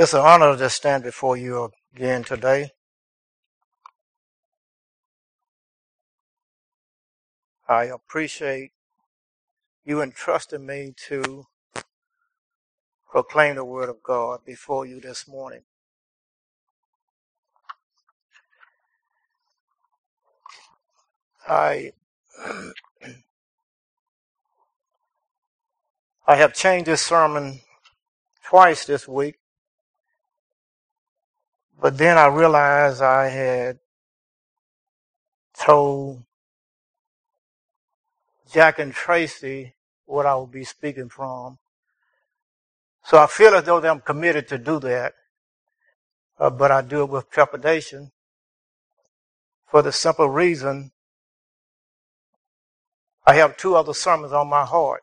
[0.00, 2.70] It's an honor to stand before you again today.
[7.68, 8.70] I appreciate
[9.84, 11.46] you entrusting me to
[13.10, 15.62] proclaim the word of God before you this morning.
[21.48, 21.90] I
[26.24, 27.62] I have changed this sermon
[28.44, 29.37] twice this week
[31.80, 33.78] but then I realized I had
[35.58, 36.24] told
[38.50, 39.74] Jack and Tracy
[40.06, 41.58] what I would be speaking from.
[43.04, 45.14] So I feel as though I'm committed to do that,
[46.38, 48.10] uh, but I do it with trepidation
[49.66, 50.90] for the simple reason
[53.26, 55.02] I have two other sermons on my heart.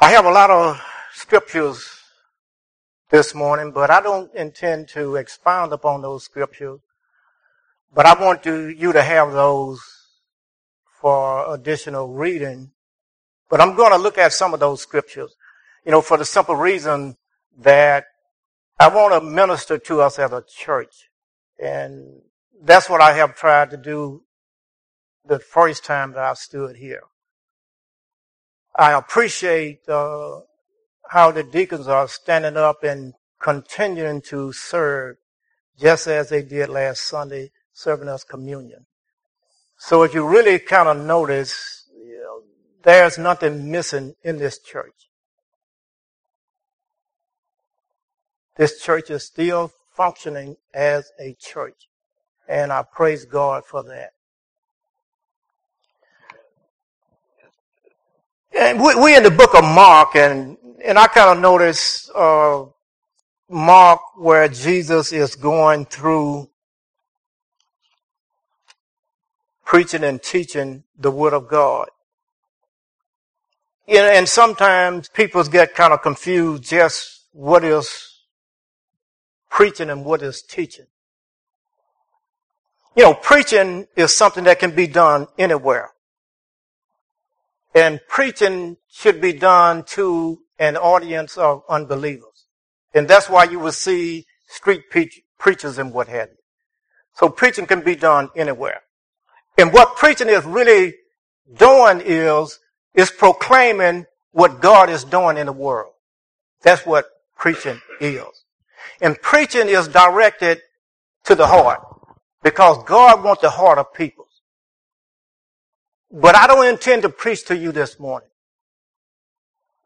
[0.00, 0.82] I have a lot of
[1.14, 2.00] scriptures
[3.10, 6.80] this morning, but I don't intend to expound upon those scriptures.
[7.94, 9.80] But I want to, you to have those
[11.00, 12.72] for additional reading.
[13.48, 15.36] But I'm going to look at some of those scriptures,
[15.84, 17.16] you know, for the simple reason
[17.58, 18.06] that
[18.80, 21.10] I want to minister to us as a church.
[21.62, 22.22] And
[22.60, 24.24] that's what I have tried to do
[25.24, 27.04] the first time that I stood here.
[28.76, 30.40] I appreciate uh,
[31.14, 35.14] how the deacons are standing up and continuing to serve
[35.78, 38.84] just as they did last Sunday, serving us communion.
[39.78, 42.40] So if you really kind of notice, you know,
[42.82, 45.08] there's nothing missing in this church.
[48.56, 51.86] This church is still functioning as a church.
[52.48, 54.10] And I praise God for that.
[58.56, 62.64] And we, we in the book of Mark, and and I kind of notice uh,
[63.48, 66.48] Mark where Jesus is going through
[69.64, 71.88] preaching and teaching the Word of God.
[73.88, 78.20] You know, and sometimes people get kind of confused just what is
[79.50, 80.86] preaching and what is teaching.
[82.96, 85.93] You know, preaching is something that can be done anywhere.
[87.74, 92.46] And preaching should be done to an audience of unbelievers.
[92.94, 96.36] And that's why you will see street preach- preachers and what have you.
[97.14, 98.82] So preaching can be done anywhere.
[99.58, 100.94] And what preaching is really
[101.56, 102.58] doing is,
[102.94, 105.92] is proclaiming what God is doing in the world.
[106.62, 107.06] That's what
[107.36, 108.44] preaching is.
[109.00, 110.60] And preaching is directed
[111.24, 111.80] to the heart
[112.42, 114.23] because God wants the heart of people.
[116.16, 118.28] But I don't intend to preach to you this morning.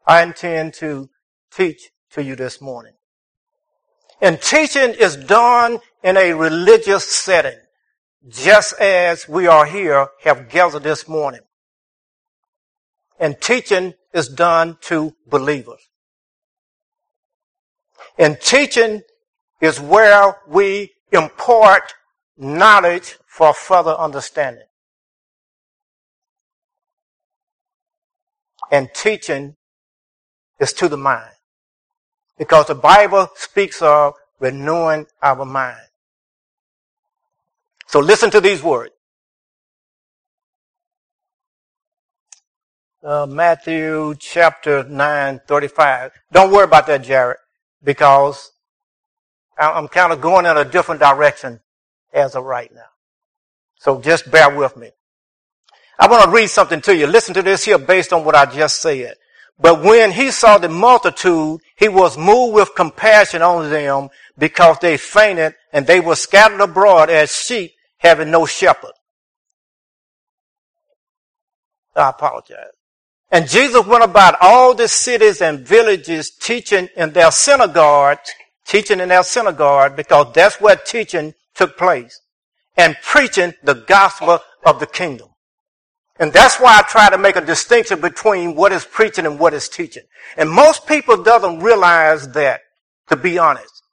[0.05, 1.09] I intend to
[1.51, 2.93] teach to you this morning.
[4.21, 7.57] And teaching is done in a religious setting,
[8.27, 11.41] just as we are here, have gathered this morning.
[13.19, 15.81] And teaching is done to believers.
[18.19, 19.01] And teaching
[19.61, 21.95] is where we impart
[22.37, 24.68] knowledge for further understanding.
[28.71, 29.55] And teaching
[30.59, 31.31] is to the mind.
[32.37, 35.81] Because the Bible speaks of renewing our mind.
[37.87, 38.93] So listen to these words.
[43.03, 46.11] Uh, Matthew chapter 9, 35.
[46.31, 47.37] Don't worry about that, Jared,
[47.83, 48.51] because
[49.57, 51.61] I'm kind of going in a different direction
[52.13, 52.89] as of right now.
[53.77, 54.91] So just bear with me.
[55.99, 57.07] I want to read something to you.
[57.07, 59.15] Listen to this here based on what I just said.
[59.59, 64.07] But when he saw the multitude, he was moved with compassion on them
[64.37, 68.93] because they fainted and they were scattered abroad as sheep having no shepherd.
[71.93, 72.71] I apologize.
[73.31, 78.19] And Jesus went about all the cities and villages teaching in their synagogue,
[78.65, 82.21] teaching in their synagogue because that's where teaching took place
[82.77, 85.28] and preaching the gospel of the kingdom.
[86.19, 89.53] And that's why I try to make a distinction between what is preaching and what
[89.53, 90.03] is teaching.
[90.35, 92.61] And most people doesn't realize that,
[93.07, 93.83] to be honest.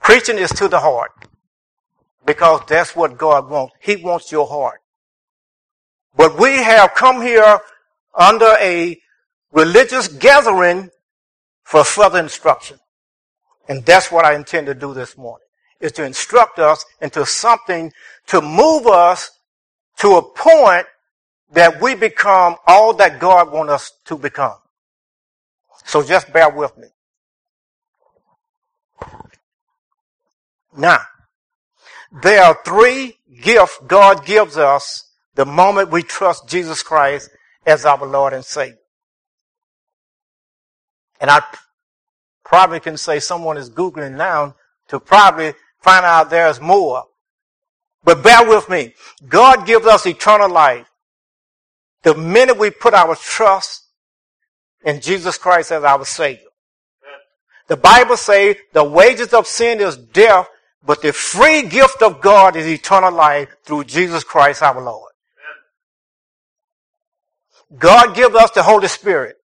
[0.00, 1.10] Preaching is to the heart.
[2.24, 3.74] Because that's what God wants.
[3.80, 4.80] He wants your heart.
[6.16, 7.58] But we have come here
[8.14, 8.96] under a
[9.50, 10.90] religious gathering
[11.64, 12.78] for further instruction.
[13.68, 15.46] And that's what I intend to do this morning,
[15.80, 17.92] is to instruct us into something
[18.28, 19.30] to move us
[19.98, 20.86] to a point
[21.52, 24.56] that we become all that God wants us to become.
[25.84, 26.88] So just bear with me.
[30.76, 31.00] Now,
[32.22, 37.30] there are three gifts God gives us the moment we trust Jesus Christ
[37.66, 38.78] as our Lord and Savior.
[41.20, 41.42] And I
[42.44, 44.54] probably can say someone is Googling now
[44.88, 47.04] to probably find out there's more.
[48.04, 48.94] But bear with me.
[49.28, 50.86] God gives us eternal life.
[52.02, 53.88] The minute we put our trust
[54.84, 56.48] in Jesus Christ as our Savior.
[57.66, 60.48] The Bible says the wages of sin is death,
[60.84, 65.12] but the free gift of God is eternal life through Jesus Christ our Lord.
[67.76, 69.36] God gives us the Holy Spirit.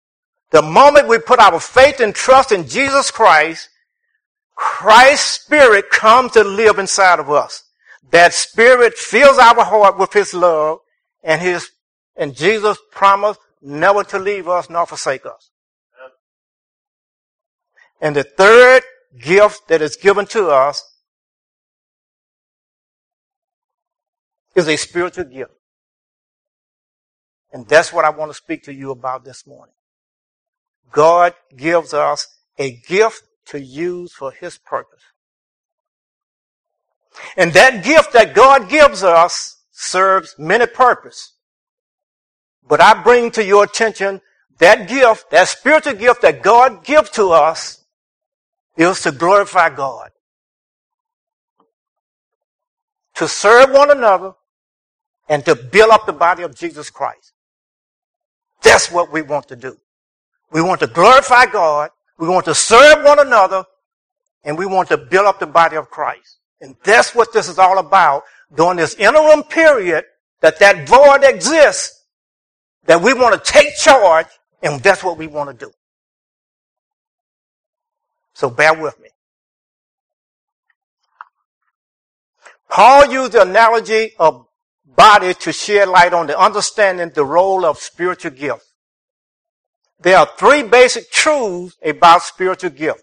[0.50, 3.68] The moment we put our faith and trust in Jesus Christ,
[4.54, 7.63] Christ's Spirit comes to live inside of us.
[8.14, 10.78] That Spirit fills our heart with His love
[11.24, 11.70] and His,
[12.14, 15.50] and Jesus promised never to leave us nor forsake us.
[18.00, 18.84] And the third
[19.20, 20.96] gift that is given to us
[24.54, 25.50] is a spiritual gift.
[27.52, 29.74] And that's what I want to speak to you about this morning.
[30.92, 32.28] God gives us
[32.60, 35.02] a gift to use for His purpose.
[37.36, 41.32] And that gift that God gives us serves many purposes.
[42.66, 44.20] But I bring to your attention
[44.58, 47.84] that gift, that spiritual gift that God gives to us
[48.76, 50.10] is to glorify God.
[53.16, 54.34] To serve one another
[55.28, 57.32] and to build up the body of Jesus Christ.
[58.62, 59.76] That's what we want to do.
[60.50, 61.90] We want to glorify God.
[62.18, 63.64] We want to serve one another
[64.44, 66.38] and we want to build up the body of Christ.
[66.64, 68.22] And that's what this is all about
[68.54, 70.06] during this interim period
[70.40, 72.06] that that void exists
[72.86, 74.28] that we want to take charge
[74.62, 75.70] and that's what we want to do.
[78.32, 79.10] So bear with me.
[82.70, 84.46] Paul used the analogy of
[84.86, 88.72] body to shed light on the understanding the role of spiritual gifts.
[90.00, 93.02] There are three basic truths about spiritual gift.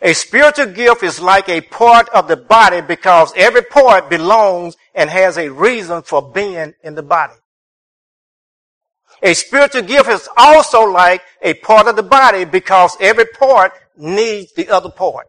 [0.00, 5.08] A spiritual gift is like a part of the body because every part belongs and
[5.08, 7.34] has a reason for being in the body.
[9.22, 14.52] A spiritual gift is also like a part of the body because every part needs
[14.54, 15.28] the other part.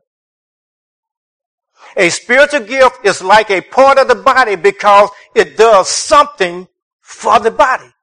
[1.96, 6.68] A spiritual gift is like a part of the body because it does something
[7.02, 7.94] for the body.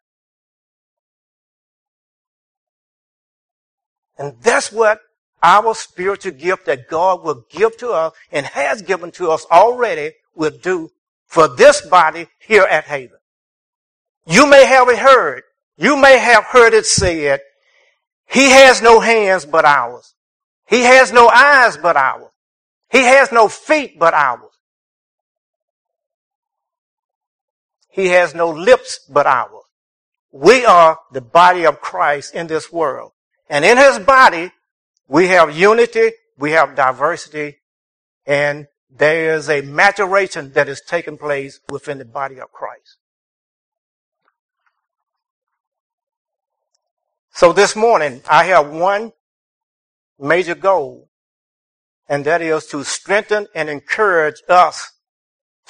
[4.16, 5.00] And that's what
[5.42, 10.12] our spiritual gift that God will give to us and has given to us already
[10.34, 10.90] will do
[11.26, 13.18] for this body here at Haven.
[14.26, 15.42] You may have heard,
[15.76, 17.40] you may have heard it said,
[18.26, 20.14] He has no hands but ours.
[20.66, 22.30] He has no eyes but ours.
[22.90, 24.50] He has no feet but ours.
[27.88, 29.64] He has no lips but ours.
[30.32, 33.12] We are the body of Christ in this world.
[33.48, 34.52] And in his body,
[35.10, 37.56] we have unity, we have diversity,
[38.26, 42.98] and there is a maturation that is taking place within the body of Christ.
[47.32, 49.12] So this morning, I have one
[50.16, 51.08] major goal,
[52.08, 54.92] and that is to strengthen and encourage us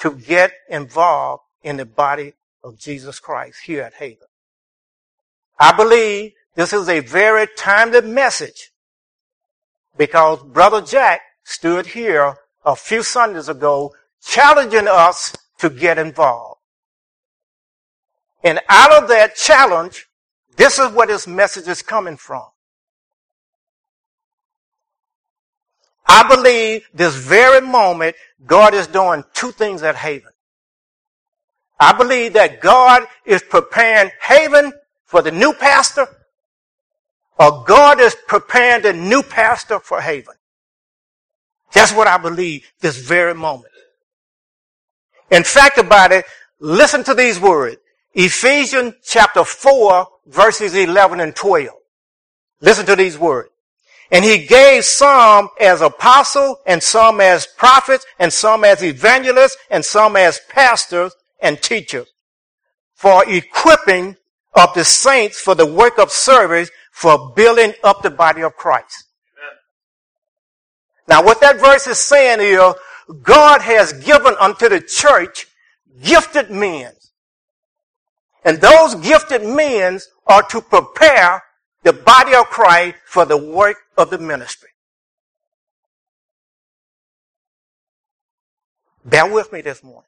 [0.01, 4.27] to get involved in the body of Jesus Christ here at Haven.
[5.59, 8.70] I believe this is a very timely message
[9.97, 13.93] because Brother Jack stood here a few Sundays ago
[14.23, 16.59] challenging us to get involved.
[18.43, 20.07] And out of that challenge,
[20.57, 22.45] this is where this message is coming from.
[26.07, 30.31] I believe this very moment, God is doing two things at Haven.
[31.79, 34.73] I believe that God is preparing Haven
[35.05, 36.07] for the new pastor
[37.41, 40.35] or God is preparing the new pastor for Haven.
[41.73, 43.73] That's what I believe this very moment.
[45.31, 46.25] In fact about it,
[46.59, 47.77] listen to these words.
[48.13, 51.69] Ephesians chapter 4 verses 11 and 12.
[52.59, 53.49] Listen to these words.
[54.11, 59.83] And he gave some as apostle and some as prophets and some as evangelists and
[59.83, 62.07] some as pastors and teachers
[62.93, 64.15] for equipping
[64.53, 66.69] of the saints for the work of service
[67.01, 69.05] for building up the body of Christ.
[71.07, 72.75] Now what that verse is saying is,
[73.23, 75.47] God has given unto the church
[76.03, 76.93] gifted men.
[78.45, 81.41] And those gifted men are to prepare
[81.81, 84.69] the body of Christ for the work of the ministry.
[89.03, 90.03] Bear with me this morning.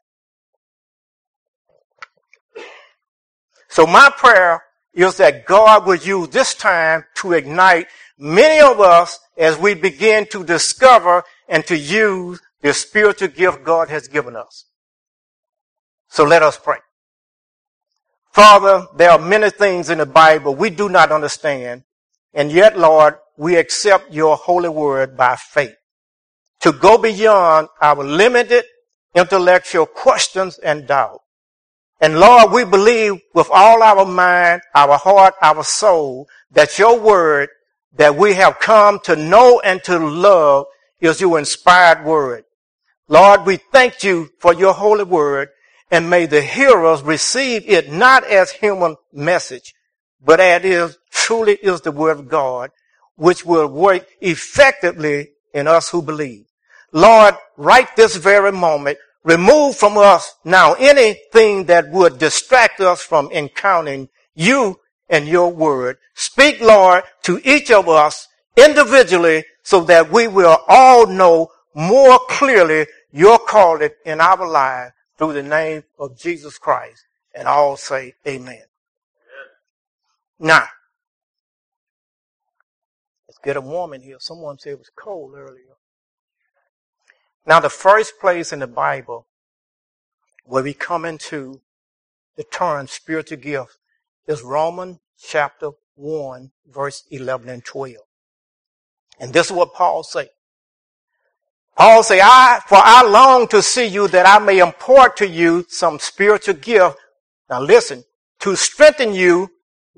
[3.70, 4.62] So my prayer
[4.94, 10.26] is that God will use this time to ignite many of us as we begin
[10.28, 14.66] to discover and to use the spiritual gift God has given us.
[16.10, 16.78] So let us pray.
[18.32, 21.84] Father, there are many things in the Bible we do not understand,
[22.34, 25.76] and yet, Lord, we accept your holy word by faith
[26.62, 28.64] to go beyond our limited
[29.16, 31.23] intellectual questions and doubt.
[32.04, 37.48] And Lord, we believe with all our mind, our heart, our soul, that your word
[37.96, 40.66] that we have come to know and to love
[41.00, 42.44] is your inspired word.
[43.08, 45.48] Lord, we thank you for your holy word
[45.92, 49.74] and may the hearers receive it not as human message,
[50.22, 52.72] but as truly is the word of God,
[53.16, 56.48] which will work effectively in us who believe.
[56.92, 63.32] Lord, right this very moment, remove from us now anything that would distract us from
[63.32, 65.98] encountering you and your word.
[66.14, 68.28] Speak, Lord, to each of us
[68.58, 75.34] individually so that we will all know more clearly your calling in our lives through
[75.34, 77.06] the name of Jesus Christ.
[77.36, 78.64] And all say amen.
[80.40, 80.68] Now,
[83.28, 84.18] let's get a warm in here.
[84.20, 85.78] Someone said it was cold earlier.
[87.46, 89.28] Now, the first place in the Bible
[90.46, 91.62] where we come into
[92.38, 93.78] the term spiritual gift
[94.28, 97.96] is Romans chapter 1, verse 11 and 12.
[99.20, 100.30] And this is what Paul said.
[101.78, 105.66] Paul say, I, for I long to see you that I may impart to you
[105.70, 106.98] some spiritual gift.
[107.50, 108.04] Now listen,
[108.40, 109.50] to strengthen you,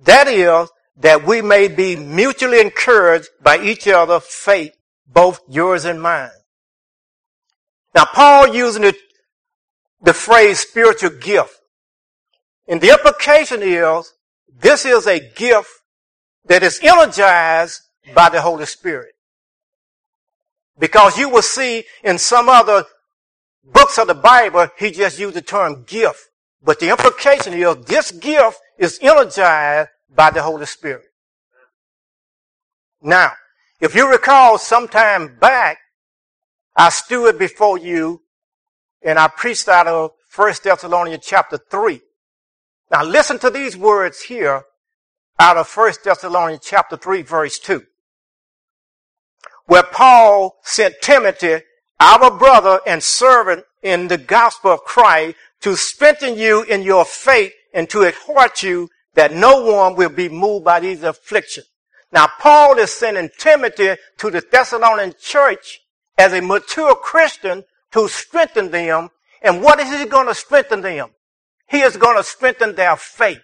[0.03, 4.73] that is, that we may be mutually encouraged by each other faith,
[5.07, 6.29] both yours and mine.
[7.95, 8.95] Now Paul using the,
[10.01, 11.57] the phrase spiritual gift.
[12.67, 14.11] And the implication is,
[14.53, 15.69] this is a gift
[16.45, 17.81] that is energized
[18.13, 19.13] by the Holy Spirit.
[20.77, 22.83] Because you will see in some other
[23.63, 26.19] books of the Bible, he just used the term gift.
[26.61, 31.05] But the implication is this gift is energized by the Holy Spirit.
[33.01, 33.31] Now,
[33.79, 35.77] if you recall sometime back,
[36.75, 38.21] I stood before you
[39.01, 42.01] and I preached out of 1 Thessalonians chapter 3.
[42.91, 44.63] Now listen to these words here
[45.39, 47.83] out of 1 Thessalonians chapter 3 verse 2
[49.67, 51.61] where Paul sent Timothy,
[51.99, 57.53] our brother and servant in the gospel of Christ, to strengthen you in your faith
[57.73, 61.67] and to exhort you that no one will be moved by these afflictions.
[62.11, 65.81] Now, Paul is sending Timothy to the Thessalonian church
[66.17, 69.09] as a mature Christian to strengthen them.
[69.41, 71.09] And what is he going to strengthen them?
[71.67, 73.41] He is going to strengthen their faith.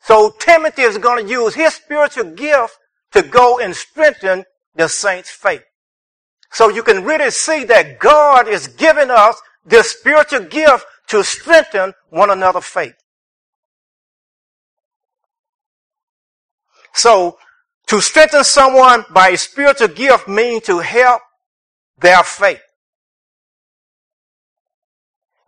[0.00, 2.78] So Timothy is going to use his spiritual gift
[3.12, 4.44] to go and strengthen
[4.74, 5.62] the saints' faith.
[6.50, 11.92] So you can really see that God is giving us this spiritual gift to strengthen
[12.10, 12.94] one another's faith.
[16.94, 17.38] So
[17.86, 21.22] to strengthen someone by a spiritual gift means to help
[22.00, 22.60] their faith.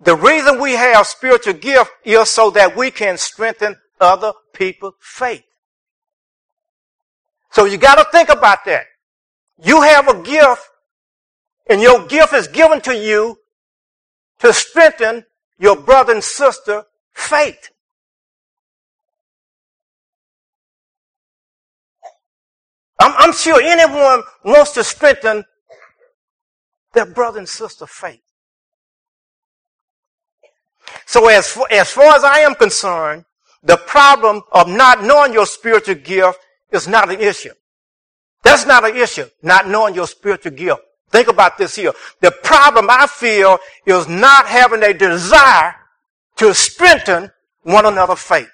[0.02, 5.44] The reason we have spiritual gift is so that we can strengthen other people's faith.
[7.50, 8.86] So you got to think about that.
[9.62, 10.62] You have a gift,
[11.68, 13.38] and your gift is given to you
[14.38, 15.26] to strengthen
[15.58, 17.70] your brother and sister faith.
[22.98, 25.44] I'm, I'm sure anyone wants to strengthen
[26.92, 28.20] their brother and sister faith.
[31.06, 33.24] So as, as far as I am concerned,
[33.62, 36.38] the problem of not knowing your spiritual gift
[36.70, 37.52] is not an issue.
[38.42, 40.80] That's not an issue, not knowing your spiritual gift.
[41.10, 41.92] Think about this here.
[42.20, 45.74] The problem I feel is not having a desire
[46.36, 47.30] to strengthen
[47.62, 48.50] one another's faith.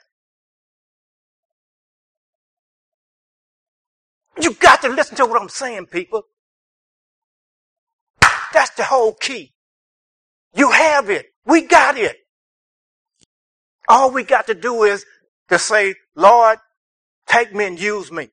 [4.41, 6.25] You got to listen to what I'm saying, people.
[8.57, 9.53] That's the whole key.
[10.55, 11.27] You have it.
[11.45, 12.17] We got it.
[13.87, 15.05] All we got to do is
[15.51, 16.59] to say, Lord,
[17.27, 18.31] take me and use me.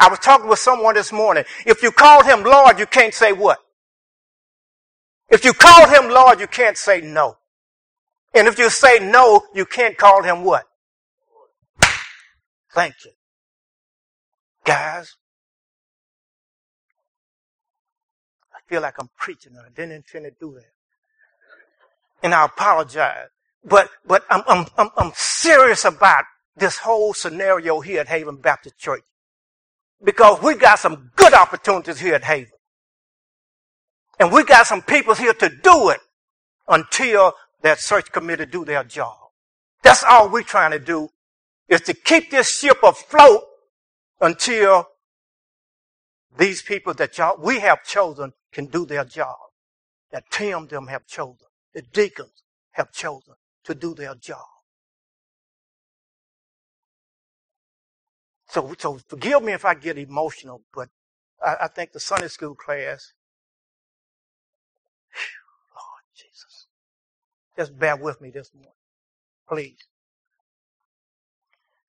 [0.00, 1.44] I was talking with someone this morning.
[1.66, 3.58] If you call him Lord, you can't say what?
[5.28, 7.36] If you call him Lord, you can't say no.
[8.34, 10.64] And if you say no, you can't call him what?
[12.72, 13.10] Thank you.
[14.64, 15.14] Guys,
[18.68, 19.52] feel like I'm preaching.
[19.58, 20.70] I didn't intend to do that.
[22.22, 23.28] And I apologize.
[23.64, 26.24] But, but I'm, I'm, I'm, I'm serious about
[26.56, 29.02] this whole scenario here at Haven Baptist Church.
[30.02, 32.52] Because we got some good opportunities here at Haven.
[34.18, 36.00] And we got some people here to do it
[36.68, 39.16] until that search committee do their job.
[39.82, 41.08] That's all we're trying to do
[41.68, 43.42] is to keep this ship afloat
[44.20, 44.88] until
[46.36, 49.36] these people that y'all, we have chosen can do their job.
[50.10, 51.48] That Tim them have chosen.
[51.74, 52.42] The deacons
[52.72, 54.44] have chosen to do their job.
[58.48, 60.90] So, so forgive me if I get emotional, but
[61.42, 63.14] I, I think the Sunday school class,
[65.14, 66.66] whew, Lord Jesus,
[67.56, 68.72] just bear with me this morning,
[69.48, 69.78] please.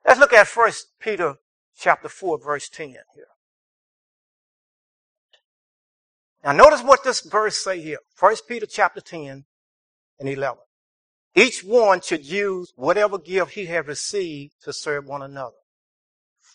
[0.05, 1.35] Let's look at First Peter
[1.77, 3.32] chapter 4, verse 10 here.
[6.43, 7.99] Now notice what this verse say here.
[8.15, 9.45] First Peter chapter 10
[10.19, 10.59] and 11.
[11.35, 15.55] Each one should use whatever gift he has received to serve one another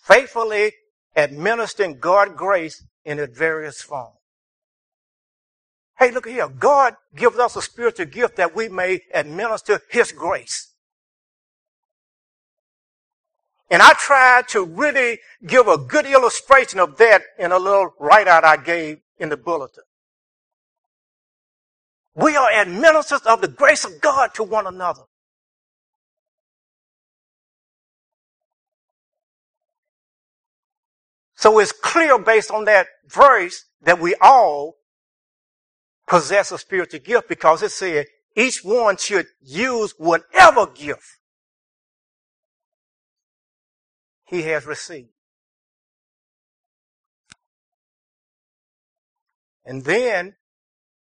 [0.09, 0.73] faithfully
[1.15, 4.15] administering God's grace in its various forms.
[5.99, 6.49] Hey, look here.
[6.49, 10.73] God gives us a spiritual gift that we may administer His grace.
[13.71, 18.45] And I tried to really give a good illustration of that in a little write-out
[18.45, 19.85] I gave in the bulletin.
[22.15, 25.03] We are administrators of the grace of God to one another.
[31.37, 34.75] So it's clear based on that verse that we all
[36.09, 41.19] possess a spiritual gift because it said each one should use whatever gift
[44.27, 45.11] he has received.
[49.69, 50.35] And then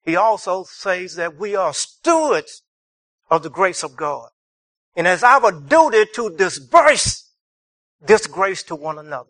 [0.02, 2.62] he also says that we are stewards
[3.30, 4.30] of the grace of God.
[4.96, 7.30] And as our duty to disperse
[8.00, 9.28] this grace to one another.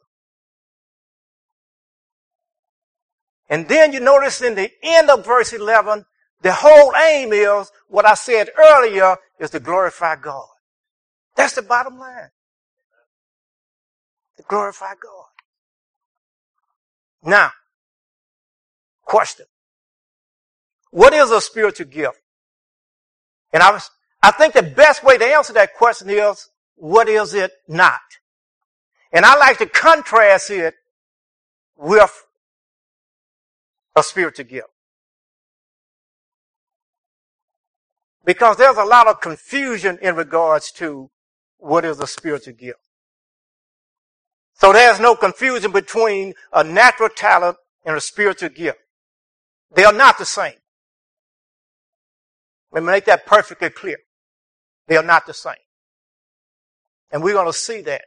[3.48, 6.04] And then you notice in the end of verse 11,
[6.42, 10.46] the whole aim is what I said earlier is to glorify God.
[11.34, 12.30] That's the bottom line.
[14.36, 15.26] To glorify God.
[17.24, 17.50] Now,
[19.06, 19.46] question.
[20.90, 22.20] What is a spiritual gift?
[23.52, 23.90] And I was,
[24.22, 28.00] I think the best way to answer that question is, what is it not?
[29.12, 30.74] And I like to contrast it
[31.78, 32.26] with
[33.94, 34.68] a spiritual gift.
[38.24, 41.10] Because there's a lot of confusion in regards to
[41.58, 42.80] what is a spiritual gift.
[44.54, 48.78] So there's no confusion between a natural talent and a spiritual gift.
[49.76, 50.54] They are not the same.
[52.72, 53.98] Let me make that perfectly clear.
[54.88, 55.54] They are not the same.
[57.12, 58.02] And we're going to see that.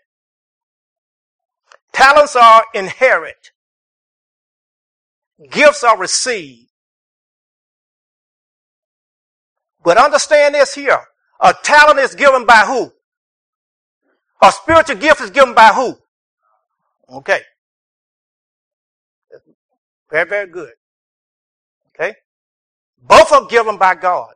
[1.94, 3.52] Talents are inherent.
[5.52, 6.70] Gifts are received.
[9.84, 11.00] But understand this here.
[11.40, 12.92] A talent is given by who?
[14.42, 15.96] A spiritual gift is given by who?
[17.18, 17.42] Okay.
[20.10, 20.72] Very, very good.
[22.00, 22.16] Okay.
[23.02, 24.34] Both are given by God.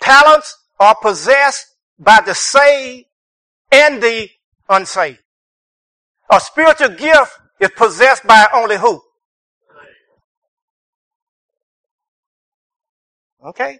[0.00, 1.66] Talents are possessed
[1.98, 3.06] by the saved
[3.70, 4.28] and the
[4.68, 5.18] unsaved.
[6.30, 9.02] A spiritual gift is possessed by only who?
[13.44, 13.78] Okay?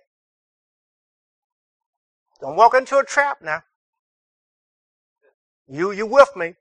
[2.41, 3.63] Don't walk into a trap now.
[5.69, 6.55] You, you with me?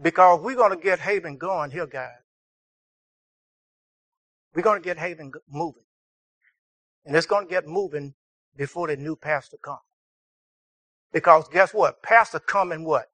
[0.00, 2.27] Because we're going to get Haven going here, guys.
[4.58, 5.84] We're going to get Haven moving.
[7.06, 8.14] And it's going to get moving
[8.56, 9.78] before the new pastor comes.
[11.12, 12.02] Because guess what?
[12.02, 13.04] Pastor come in what?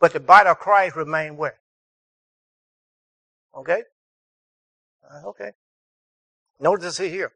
[0.00, 1.60] But the body of Christ remain where?
[3.56, 3.82] Okay?
[5.08, 5.52] Uh, okay.
[6.58, 7.30] Notice it here.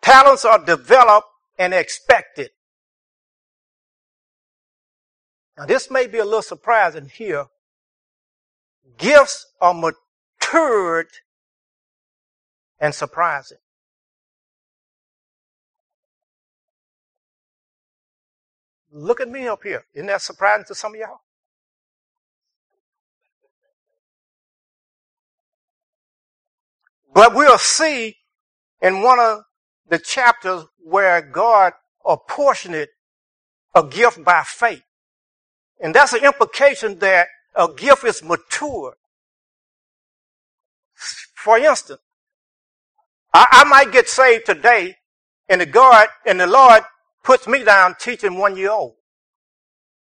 [0.00, 1.26] Talents are developed
[1.58, 2.50] and expected.
[5.56, 7.46] Now this may be a little surprising here.
[8.98, 9.74] Gifts are
[10.48, 11.08] matured
[12.80, 13.58] and surprising.
[18.90, 19.84] Look at me up here.
[19.94, 21.20] Isn't that surprising to some of y'all?
[27.12, 28.16] But we'll see
[28.80, 29.42] in one of
[29.88, 31.72] the chapters where God
[32.04, 32.86] apportioned
[33.74, 34.82] a gift by faith.
[35.80, 38.94] And that's an implication that a gift is mature.
[41.38, 42.00] For instance,
[43.32, 44.96] I, I might get saved today
[45.48, 46.82] and the God and the Lord
[47.22, 48.94] puts me down teaching one year old.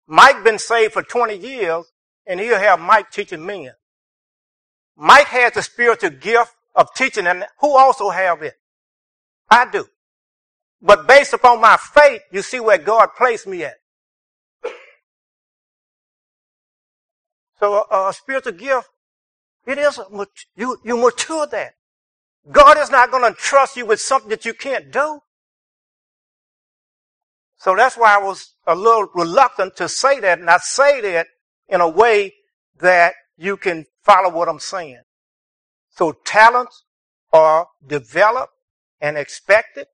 [0.08, 1.92] Mike been saved for 20 years
[2.26, 3.72] and he'll have Mike teaching men.
[4.96, 8.54] Mike has the spiritual gift of teaching and who also have it?
[9.50, 9.86] I do.
[10.82, 13.76] But based upon my faith, you see where God placed me at.
[17.60, 18.88] So a, a spiritual gift,
[19.70, 20.00] it is,
[20.56, 21.74] you, you mature that.
[22.52, 25.20] God is not going to trust you with something that you can't do.
[27.58, 31.28] So that's why I was a little reluctant to say that, and I say that
[31.68, 32.34] in a way
[32.80, 35.02] that you can follow what I'm saying.
[35.90, 36.86] So talents
[37.34, 38.54] are developed
[39.02, 39.88] and expected.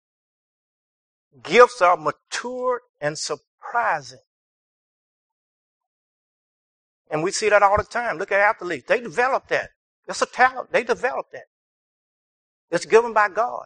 [1.41, 4.19] Gifts are matured and surprising.
[7.09, 8.17] And we see that all the time.
[8.17, 8.87] Look at athletes.
[8.87, 9.69] They develop that.
[10.07, 10.71] It's a talent.
[10.71, 11.45] They develop that.
[12.71, 13.65] It's given by God.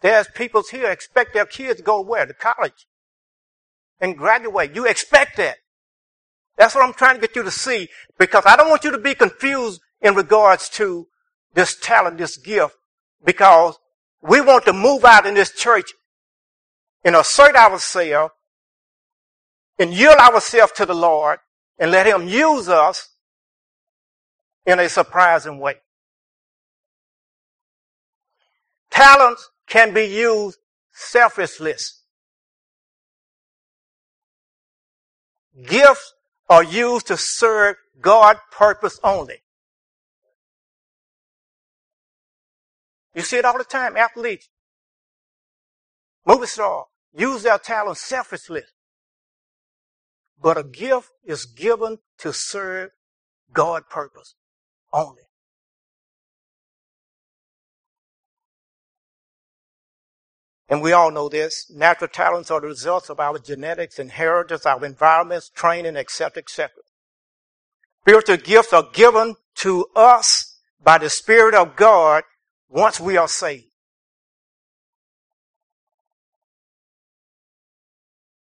[0.00, 2.26] There's people here expect their kids to go where?
[2.26, 2.86] To college
[4.00, 4.74] and graduate.
[4.74, 5.56] You expect that.
[6.56, 8.98] That's what I'm trying to get you to see because I don't want you to
[8.98, 11.06] be confused in regards to
[11.54, 12.76] this talent, this gift,
[13.24, 13.78] because
[14.22, 15.92] we want to move out in this church
[17.04, 18.32] and assert ourselves
[19.78, 21.38] and yield ourselves to the Lord
[21.78, 23.10] and let Him use us
[24.64, 25.76] in a surprising way.
[28.90, 30.58] Talents can be used
[30.92, 31.74] selfishly.
[35.64, 36.14] Gifts
[36.48, 39.42] are used to serve God purpose only.
[43.14, 43.96] You see it all the time.
[43.96, 44.48] Athletes,
[46.26, 46.84] movie stars
[47.14, 48.62] use their talents selfishly.
[50.40, 52.90] But a gift is given to serve
[53.52, 54.34] God purpose
[54.92, 55.22] only.
[60.68, 61.70] And we all know this.
[61.70, 66.70] Natural talents are the results of our genetics, inheritance, our environments, training, etc., etc.
[68.02, 72.24] Spiritual gifts are given to us by the Spirit of God
[72.68, 73.66] once we are saved.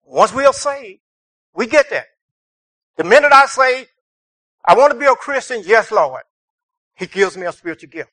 [0.03, 1.01] Once we are saved,
[1.53, 2.05] we get that.
[2.97, 3.87] The minute I say,
[4.65, 6.23] I want to be a Christian, yes, Lord,
[6.95, 8.11] He gives me a spiritual gift.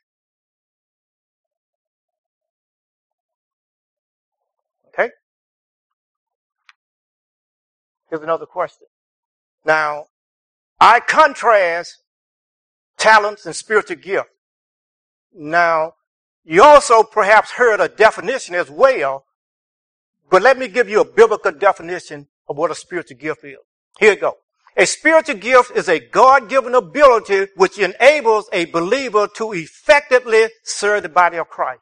[4.89, 5.11] Okay?
[8.09, 8.87] Here's another question.
[9.65, 10.07] Now,
[10.79, 12.03] I contrast
[12.97, 14.29] talents and spiritual gift.
[15.35, 15.95] Now,
[16.45, 19.25] you also perhaps heard a definition as well,
[20.31, 23.57] but let me give you a biblical definition of what a spiritual gift is.
[23.99, 24.37] Here it go.
[24.77, 31.09] A spiritual gift is a God-given ability which enables a believer to effectively serve the
[31.09, 31.81] body of Christ.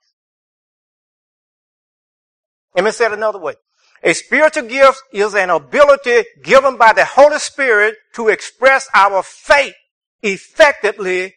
[2.74, 3.54] Let me say it another way.
[4.02, 9.74] A spiritual gift is an ability given by the Holy Spirit to express our faith
[10.22, 11.34] effectively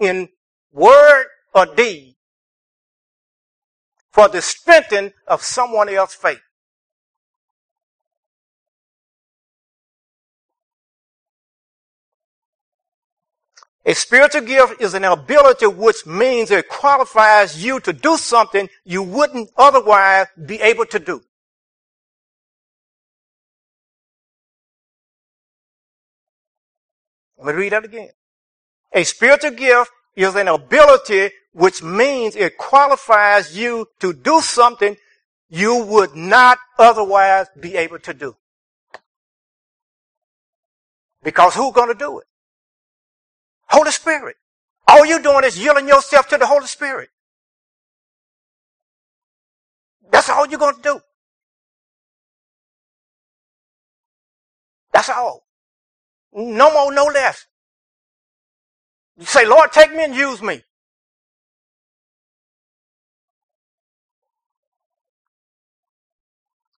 [0.00, 0.28] in
[0.72, 2.16] word or deed
[4.10, 6.40] for the strengthening of someone else's faith.
[13.86, 19.02] A spiritual gift is an ability which means it qualifies you to do something you
[19.02, 21.22] wouldn't otherwise be able to do.
[27.36, 28.08] Let me read that again.
[28.94, 34.96] A spiritual gift is an ability which means it qualifies you to do something
[35.50, 38.34] you would not otherwise be able to do.
[41.22, 42.26] Because who's going to do it?
[43.68, 44.36] Holy Spirit.
[44.86, 47.08] All you're doing is yielding yourself to the Holy Spirit.
[50.10, 51.00] That's all you're going to do.
[54.92, 55.44] That's all.
[56.32, 57.46] No more, no less.
[59.16, 60.62] You say, Lord, take me and use me.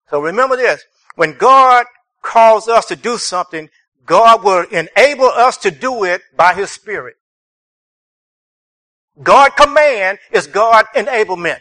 [0.08, 0.82] So remember this.
[1.16, 1.86] When God
[2.22, 3.68] calls us to do something,
[4.06, 7.16] God will enable us to do it by His Spirit.
[9.22, 11.60] God command is God enablement.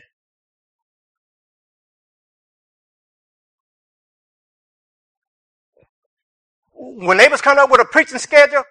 [6.97, 8.63] when they was coming up with a preaching schedule,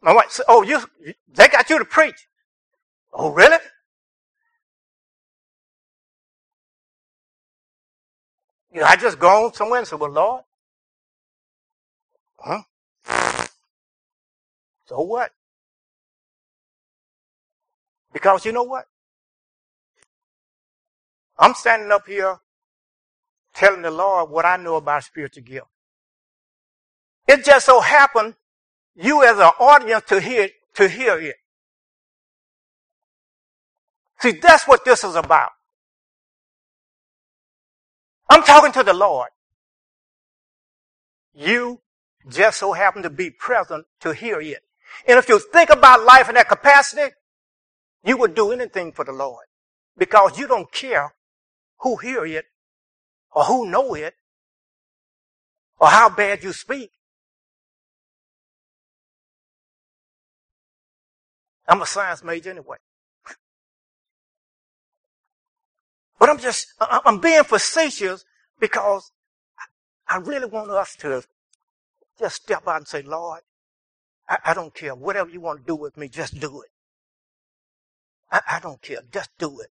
[0.00, 0.80] my wife said, "Oh, you,
[1.28, 2.26] they got you to preach."
[3.12, 3.58] Oh, really?
[8.72, 10.44] You know, I just gone somewhere and said, well, Lord,
[12.44, 12.62] huh?
[14.86, 15.30] So what?
[18.12, 18.86] Because you know what?
[21.38, 22.38] I'm standing up here
[23.54, 25.66] telling the Lord what I know about spiritual gift.
[27.28, 28.34] It just so happened
[28.94, 31.36] you as an audience to hear to hear it.
[34.20, 35.50] See, that's what this is about.
[38.30, 39.30] I'm talking to the Lord.
[41.34, 41.81] You
[42.28, 44.62] just so happen to be present to hear it.
[45.06, 47.14] And if you think about life in that capacity,
[48.04, 49.46] you would do anything for the Lord
[49.96, 51.14] because you don't care
[51.80, 52.44] who hear it
[53.32, 54.14] or who know it
[55.78, 56.90] or how bad you speak.
[61.68, 62.76] I'm a science major anyway.
[66.18, 68.24] But I'm just, I'm being facetious
[68.60, 69.10] because
[70.08, 71.24] I really want us to
[72.18, 73.40] just step out and say, Lord,
[74.28, 74.94] I, I don't care.
[74.94, 76.70] Whatever you want to do with me, just do it.
[78.30, 79.00] I, I don't care.
[79.12, 79.68] Just do it.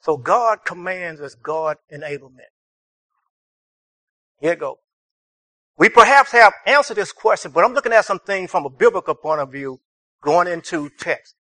[0.00, 2.50] So God commands us God enablement.
[4.40, 4.78] Here you go.
[5.78, 9.14] We perhaps have answered this question, but I'm looking at some things from a biblical
[9.14, 9.80] point of view
[10.20, 11.34] going into text.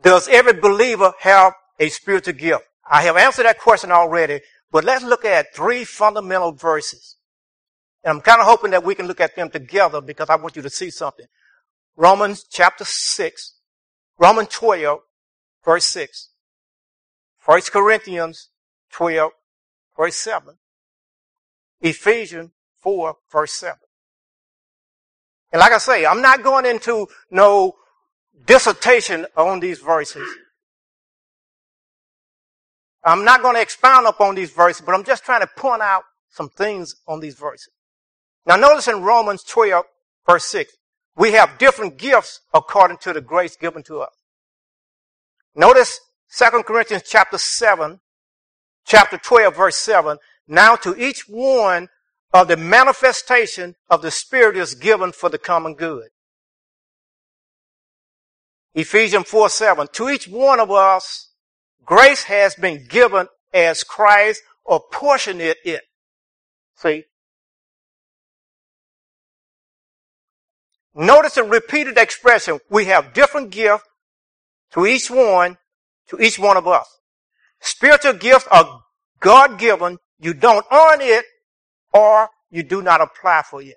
[0.00, 2.64] Does every believer have a spiritual gift?
[2.90, 7.16] I have answered that question already, but let's look at three fundamental verses.
[8.04, 10.56] And I'm kind of hoping that we can look at them together because I want
[10.56, 11.26] you to see something.
[11.96, 13.54] Romans chapter 6,
[14.18, 15.00] Romans 12,
[15.64, 16.30] verse 6.
[17.44, 18.50] 1 Corinthians
[18.92, 19.32] 12,
[19.96, 20.54] verse 7.
[21.80, 23.76] Ephesians 4, verse 7.
[25.52, 27.74] And like I say, I'm not going into no
[28.46, 30.28] dissertation on these verses.
[33.04, 36.02] I'm not going to expound upon these verses, but I'm just trying to point out
[36.30, 37.70] some things on these verses.
[38.46, 39.84] Now notice in Romans 12,
[40.26, 40.74] verse 6,
[41.16, 44.14] we have different gifts according to the grace given to us.
[45.54, 46.00] Notice
[46.36, 48.00] 2 Corinthians chapter 7,
[48.86, 50.18] chapter 12, verse 7.
[50.46, 51.88] Now to each one
[52.32, 56.08] of the manifestation of the Spirit is given for the common good.
[58.74, 59.88] Ephesians 4, 7.
[59.92, 61.27] To each one of us,
[61.88, 65.80] grace has been given as Christ apportioned it.
[66.76, 67.04] See?
[70.94, 72.60] Notice the repeated expression.
[72.68, 73.84] We have different gifts
[74.72, 75.56] to each one
[76.08, 76.86] to each one of us.
[77.60, 78.82] Spiritual gifts are
[79.20, 79.98] God given.
[80.18, 81.24] You don't earn it
[81.92, 83.76] or you do not apply for it.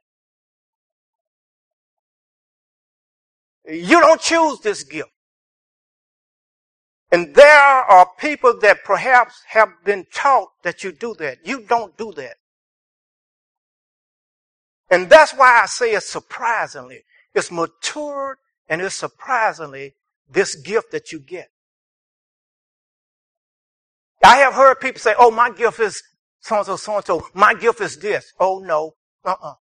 [3.70, 5.10] You don't choose this gift.
[7.12, 11.40] And there are people that perhaps have been taught that you do that.
[11.46, 12.38] You don't do that.
[14.90, 19.96] And that's why I say it's surprisingly, it's matured and it's surprisingly
[20.30, 21.50] this gift that you get.
[24.24, 26.02] I have heard people say, oh, my gift is
[26.40, 27.28] so and so, so and so.
[27.34, 28.34] My gift is this.
[28.40, 28.96] Oh, no.
[29.26, 29.52] Uh uh-uh.
[29.52, 29.54] uh.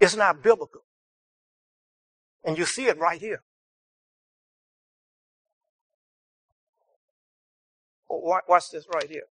[0.00, 0.82] It's not biblical.
[2.44, 3.42] And you see it right here.
[8.08, 9.24] Watch this right here.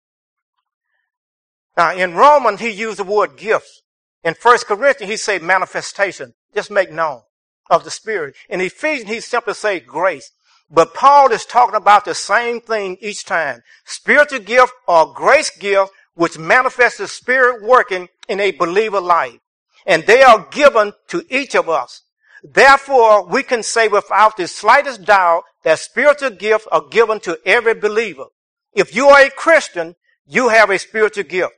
[1.77, 3.83] Now, in Romans, he used the word gifts.
[4.23, 6.35] In First Corinthians, he said manifestation.
[6.55, 7.23] Just make known
[7.71, 8.35] of the Spirit.
[8.49, 10.31] In Ephesians, he simply say grace.
[10.71, 13.63] But Paul is talking about the same thing each time.
[13.85, 19.39] Spiritual gift or grace gift which manifests the Spirit working in a believer life.
[19.87, 22.03] And they are given to each of us.
[22.43, 27.75] Therefore, we can say without the slightest doubt that spiritual gifts are given to every
[27.75, 28.27] believer.
[28.75, 29.95] If you are a Christian,
[30.27, 31.53] you have a spiritual gift.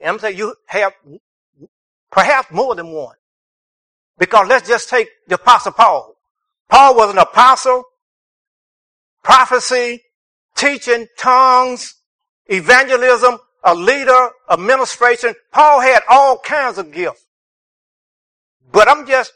[0.00, 0.94] And I'm saying you have
[2.10, 3.14] perhaps more than one.
[4.18, 6.16] Because let's just take the apostle Paul.
[6.68, 7.84] Paul was an apostle,
[9.22, 10.02] prophecy,
[10.56, 11.94] teaching, tongues,
[12.46, 15.34] evangelism, a leader, administration.
[15.52, 17.24] Paul had all kinds of gifts.
[18.72, 19.32] But I'm just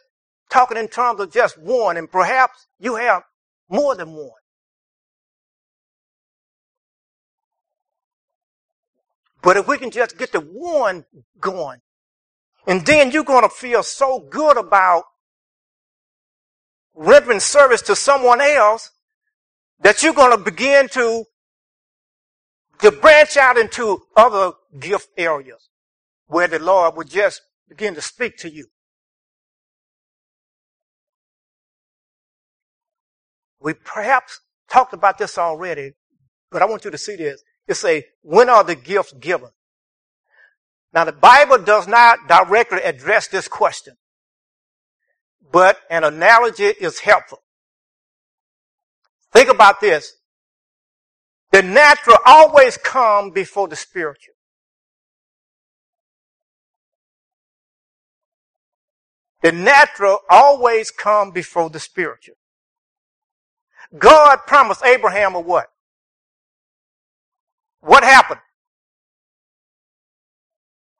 [0.50, 3.22] talking in terms of just one, and perhaps you have
[3.68, 4.30] more than one.
[9.42, 11.04] But if we can just get the one
[11.40, 11.80] going,
[12.66, 15.04] and then you're going to feel so good about
[16.94, 18.90] rendering service to someone else
[19.80, 21.24] that you're going to begin to,
[22.80, 25.68] to branch out into other gift areas
[26.26, 28.66] where the Lord would just begin to speak to you.
[33.66, 35.94] We perhaps talked about this already,
[36.52, 37.42] but I want you to see this.
[37.66, 39.48] It say, when are the gifts given?
[40.94, 43.96] Now the Bible does not directly address this question,
[45.50, 47.42] but an analogy is helpful.
[49.32, 50.12] Think about this.
[51.50, 54.34] The natural always comes before the spiritual.
[59.42, 62.36] The natural always comes before the spiritual.
[63.98, 65.66] God promised Abraham a what?
[67.80, 68.40] What happened?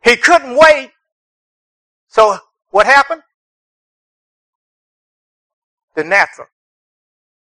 [0.04, 0.90] He couldn't wait.
[2.08, 2.38] So
[2.70, 3.22] what happened?
[5.94, 6.46] The natural.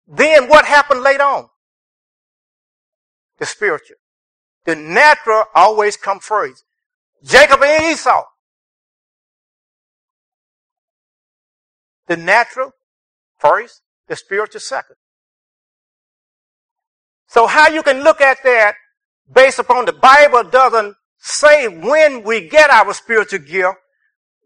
[0.08, 1.48] Then what happened later on?
[3.38, 3.96] The spiritual.
[4.64, 6.64] The natural always comes first.
[7.22, 8.24] Jacob and Esau.
[12.06, 12.72] The natural
[13.38, 14.96] first, the spiritual second.
[17.35, 18.77] So how you can look at that
[19.35, 23.75] based upon the Bible doesn't say when we get our spiritual gift,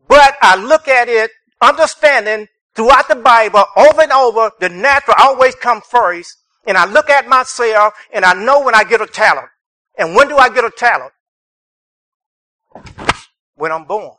[0.09, 5.55] but I look at it understanding throughout the Bible over and over, the natural always
[5.55, 6.35] comes first.
[6.66, 9.48] And I look at myself and I know when I get a talent.
[9.98, 11.12] And when do I get a talent?
[13.55, 14.12] When I'm born.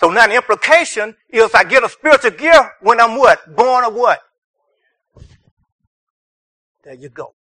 [0.00, 3.56] So now the implication is I get a spiritual gift when I'm what?
[3.56, 4.20] Born of what?
[6.88, 7.34] There you go.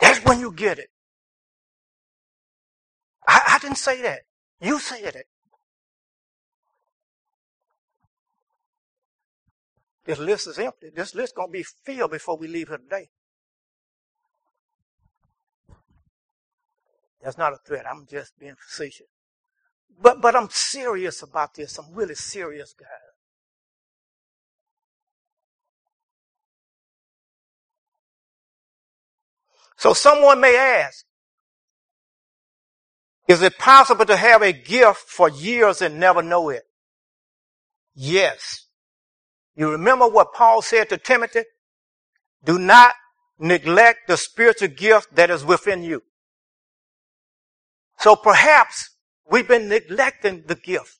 [0.00, 0.88] That's when you get it.
[3.26, 4.20] I, I didn't say that.
[4.58, 5.26] You said it.
[10.06, 10.88] This list is empty.
[10.96, 13.10] This list is going to be filled before we leave here today.
[17.22, 17.84] That's not a threat.
[17.86, 19.08] I'm just being facetious.
[20.00, 21.76] But, but I'm serious about this.
[21.78, 23.07] I'm really serious, guys.
[29.78, 31.04] So someone may ask,
[33.28, 36.64] is it possible to have a gift for years and never know it?
[37.94, 38.66] Yes.
[39.54, 41.42] You remember what Paul said to Timothy?
[42.44, 42.94] Do not
[43.38, 46.02] neglect the spiritual gift that is within you.
[47.98, 48.90] So perhaps
[49.30, 50.98] we've been neglecting the gift.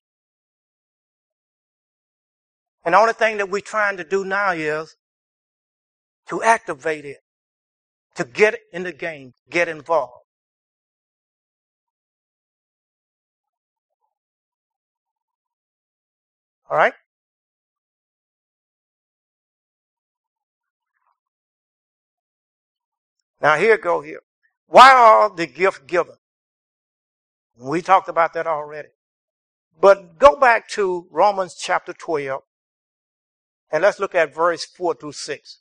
[2.85, 4.95] And the only thing that we're trying to do now is
[6.29, 7.19] to activate it
[8.19, 10.25] to get in the game, get involved.
[16.69, 16.95] All right?
[23.41, 24.19] Now here go here.
[24.67, 26.17] Why are the gifts given?
[27.57, 28.89] We talked about that already.
[29.81, 32.43] But go back to Romans chapter 12
[33.71, 35.61] and let's look at verse 4 through 6.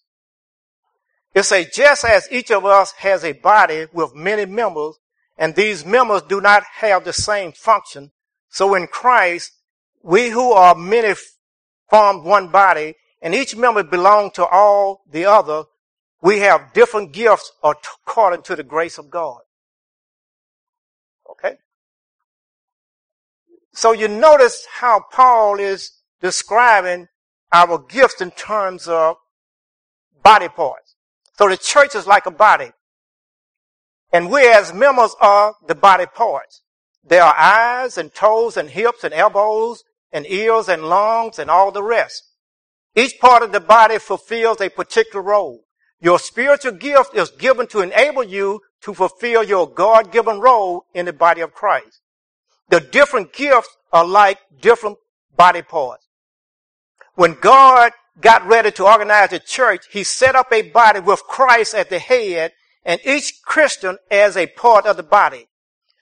[1.38, 4.96] It says, just as each of us has a body with many members,
[5.38, 8.12] and these members do not have the same function,
[8.50, 9.52] so in Christ,
[10.02, 11.14] we who are many
[11.92, 15.66] form one body, and each member belong to all the other,
[16.24, 19.42] we have different gifts according to the grace of God.
[21.30, 21.58] Okay?
[23.74, 27.10] So you notice how Paul is describing
[27.52, 29.18] our gifts in terms of
[30.24, 30.87] body parts.
[31.38, 32.72] So the church is like a body.
[34.12, 36.64] And we as members are the body parts.
[37.04, 41.72] There are eyes and toes and hips and elbows and ears and lungs and all
[41.72, 42.24] the rest.
[42.96, 45.64] Each part of the body fulfills a particular role.
[46.00, 51.14] Your spiritual gift is given to enable you to fulfill your God-given role in the
[51.14, 52.02] body of Christ.
[52.70, 54.98] The different gifts are like different
[55.36, 56.08] body parts.
[57.16, 61.76] When God got ready to organize a church, he set up a body with Christ
[61.76, 62.54] at the head
[62.84, 65.48] and each Christian as a part of the body.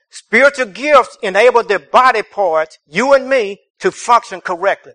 [0.09, 4.93] Spiritual gifts enable the body parts, you and me, to function correctly.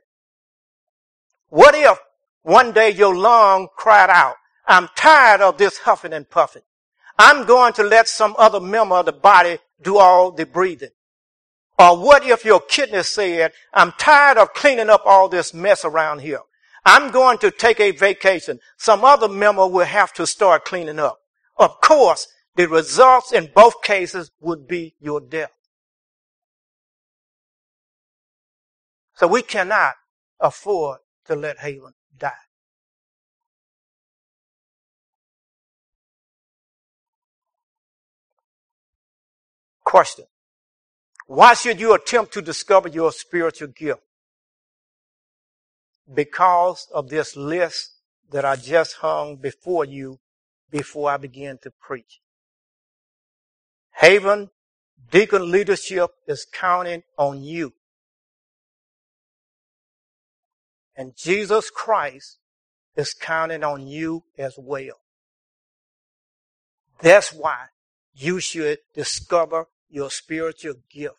[1.48, 1.98] What if
[2.42, 4.36] one day your lung cried out,
[4.66, 6.62] I'm tired of this huffing and puffing.
[7.18, 10.90] I'm going to let some other member of the body do all the breathing.
[11.78, 16.20] Or what if your kidney said, I'm tired of cleaning up all this mess around
[16.20, 16.40] here.
[16.84, 18.58] I'm going to take a vacation.
[18.78, 21.18] Some other member will have to start cleaning up.
[21.56, 22.26] Of course,
[22.56, 25.52] the results in both cases would be your death.
[29.14, 29.94] So we cannot
[30.40, 32.32] afford to let Haven die.
[39.84, 40.24] Question.
[41.26, 44.00] Why should you attempt to discover your spiritual gift?
[46.12, 47.92] Because of this list
[48.30, 50.18] that I just hung before you
[50.70, 52.20] before I begin to preach.
[53.96, 54.50] Haven
[55.10, 57.72] deacon leadership is counting on you.
[60.96, 62.38] And Jesus Christ
[62.96, 65.00] is counting on you as well.
[67.00, 67.66] That's why
[68.14, 71.16] you should discover your spiritual gift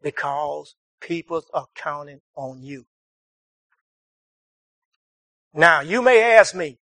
[0.00, 2.86] because people are counting on you.
[5.54, 6.78] Now, you may ask me,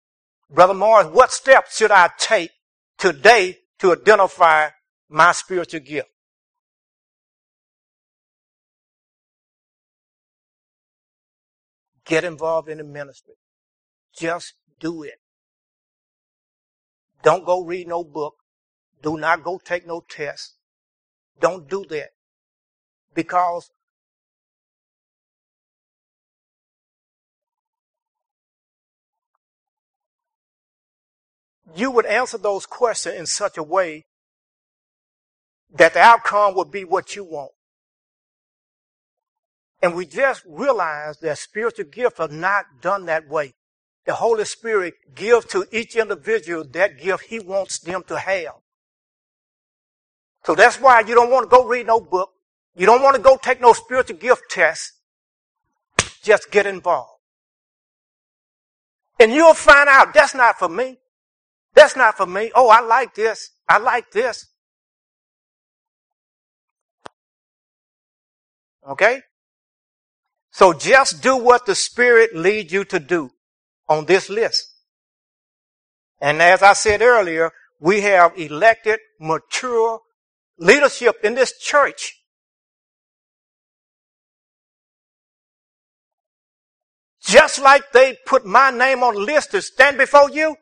[0.49, 2.51] Brother Morris, what steps should I take
[2.97, 4.69] today to identify
[5.09, 6.09] my spiritual gift?
[12.05, 13.33] Get involved in the ministry.
[14.15, 15.15] Just do it.
[17.23, 18.35] Don't go read no book.
[19.01, 20.55] Do not go take no test.
[21.39, 22.09] Don't do that.
[23.13, 23.71] Because
[31.73, 34.05] you would answer those questions in such a way
[35.73, 37.51] that the outcome would be what you want.
[39.81, 43.53] And we just realize that spiritual gifts are not done that way.
[44.05, 48.53] The Holy Spirit gives to each individual that gift He wants them to have.
[50.43, 52.31] So that's why you don't want to go read no book.
[52.75, 54.93] You don't want to go take no spiritual gift test.
[56.21, 57.19] Just get involved.
[59.19, 60.97] And you'll find out that's not for me.
[61.75, 62.51] That's not for me.
[62.55, 63.51] Oh, I like this.
[63.67, 64.47] I like this.
[68.87, 69.21] Okay?
[70.51, 73.31] So just do what the Spirit leads you to do
[73.89, 74.73] on this list.
[76.21, 79.99] And as I said earlier, we have elected mature
[80.57, 82.21] leadership in this church.
[87.21, 90.55] Just like they put my name on the list to stand before you,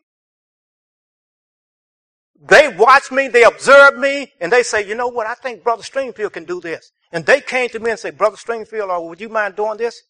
[2.46, 5.84] they watch me, they observe me, and they say, you know what, I think Brother
[5.84, 6.92] Stringfield can do this.
[7.12, 10.02] And they came to me and said, Brother Stringfield, or would you mind doing this?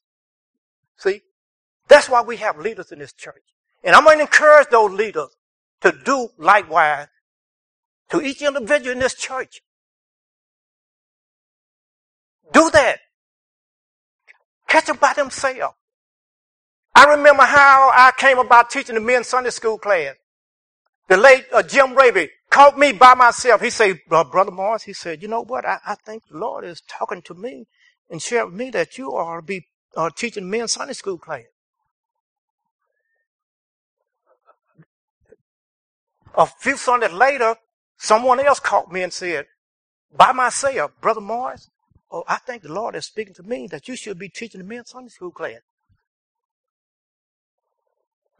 [0.98, 1.22] See?
[1.88, 3.44] That's why we have leaders in this church.
[3.84, 5.30] And I'm going to encourage those leaders
[5.82, 7.08] to do likewise
[8.10, 9.62] to each individual in this church.
[12.52, 13.00] Do that.
[14.68, 15.76] Catch them by themselves.
[16.96, 20.16] I remember how I came about teaching the men's Sunday school class.
[21.08, 23.62] The late uh, Jim Raby caught me by myself.
[23.62, 25.66] He said, uh, Brother Morris, he said, you know what?
[25.66, 27.68] I, I, think the Lord is talking to me
[28.10, 31.44] and sharing with me that you are to be uh, teaching men's Sunday school class.
[36.36, 37.56] A few Sundays later,
[37.98, 39.46] someone else caught me and said,
[40.16, 41.70] by myself, Brother Morris,
[42.12, 44.68] oh, I think the Lord is speaking to me that you should be teaching the
[44.68, 45.60] men's Sunday school class.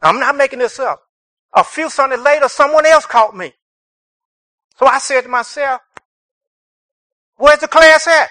[0.02, 1.02] I'm not making this up.
[1.54, 3.52] A few Sundays later, someone else caught me.
[4.76, 5.80] So I said to myself,
[7.36, 8.28] where's the class at?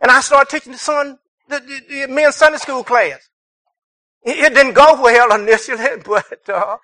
[0.00, 1.18] and I started teaching the son,
[1.48, 3.28] the, the, the men's Sunday school class.
[4.24, 6.76] It didn't go well initially, but uh,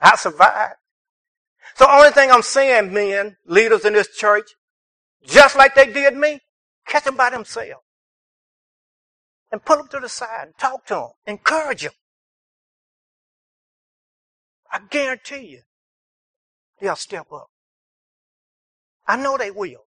[0.00, 0.74] I survived.
[1.76, 4.50] So the only thing I'm saying, men, leaders in this church,
[5.24, 6.40] just like they did me,
[6.86, 7.85] catch them by themselves
[9.50, 11.92] and pull them to the side and talk to them, encourage them.
[14.70, 15.60] I guarantee you,
[16.80, 17.48] they'll step up.
[19.06, 19.84] I know they will.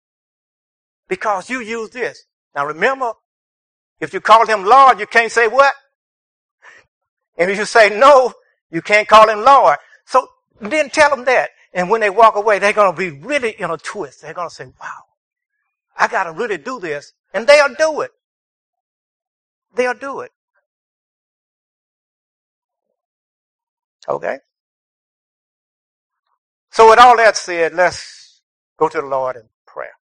[1.07, 2.26] Because you use this.
[2.55, 3.14] Now remember,
[3.99, 5.74] if you call him Lord, you can't say what?
[7.38, 8.34] And if you say no,
[8.72, 9.78] you can't call him Lord.
[10.05, 10.28] So
[10.62, 11.49] then tell them that.
[11.74, 14.22] And when they walk away, they're going to be really in a twist.
[14.22, 15.03] They're going to say, wow,
[15.97, 17.14] I got to really do this.
[17.34, 18.12] And they'll do it
[19.76, 20.32] they'll do it.
[24.07, 24.38] Okay?
[26.72, 28.41] So with all that said, let's
[28.78, 29.93] go to the Lord in prayer.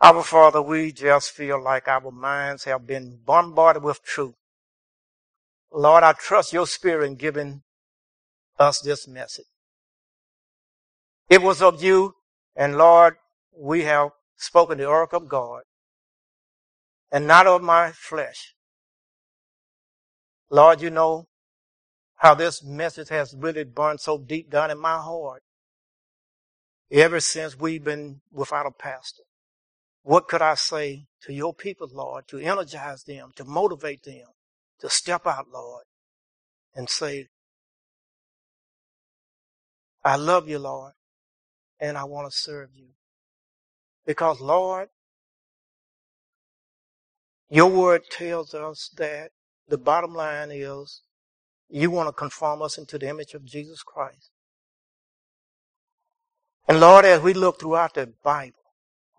[0.00, 4.34] Our Father, we just feel like our minds have been bombarded with truth.
[5.72, 7.62] Lord, I trust your spirit in giving
[8.58, 9.46] us this message.
[11.28, 12.14] It was of you,
[12.54, 13.16] and Lord,
[13.56, 15.62] we have spoken the oracle of God
[17.14, 18.56] and not of my flesh.
[20.50, 21.28] Lord, you know
[22.16, 25.44] how this message has really burned so deep down in my heart
[26.90, 29.22] ever since we've been without a pastor.
[30.02, 34.26] What could I say to your people, Lord, to energize them, to motivate them,
[34.80, 35.84] to step out, Lord,
[36.74, 37.28] and say,
[40.04, 40.94] I love you, Lord,
[41.78, 42.88] and I want to serve you.
[44.04, 44.88] Because Lord,
[47.54, 49.30] your word tells us that
[49.68, 51.02] the bottom line is
[51.68, 54.30] you want to conform us into the image of Jesus Christ.
[56.66, 58.58] And Lord, as we look throughout the Bible,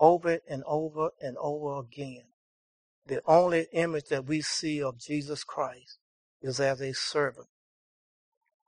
[0.01, 2.23] over and over and over again,
[3.07, 5.99] the only image that we see of Jesus Christ
[6.41, 7.47] is as a servant.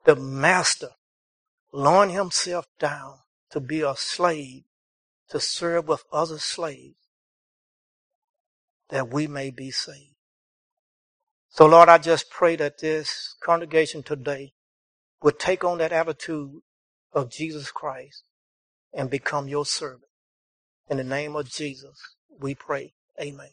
[0.06, 0.92] The master
[1.74, 3.16] lowering himself down
[3.52, 4.64] to be a slave,
[5.30, 6.97] to serve with other slaves,
[8.90, 10.16] that we may be saved.
[11.50, 14.54] So Lord, I just pray that this congregation today
[15.22, 16.62] would take on that attitude
[17.14, 18.24] of Jesus Christ
[18.94, 20.04] and become your servant.
[20.90, 22.94] In the name of Jesus, we pray.
[23.20, 23.50] Amen.